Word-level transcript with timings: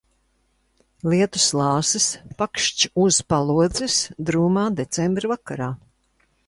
Lietus 1.11 1.45
lāses 1.59 2.07
pakšķ 2.41 2.89
uz 3.05 3.21
palodzes 3.35 4.01
drūmā 4.31 4.67
decembra 4.83 5.35
vakarā. 5.37 5.75